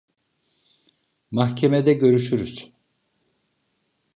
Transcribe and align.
Mahkemede 1.31 1.93
görüşürüz. 1.93 2.73